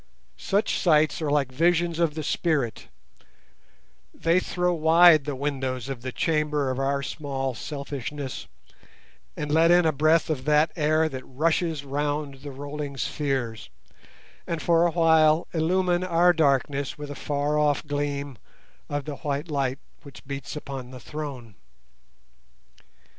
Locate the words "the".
2.15-2.23, 5.25-5.35, 6.01-6.11, 12.41-12.49, 19.05-19.17, 20.89-20.99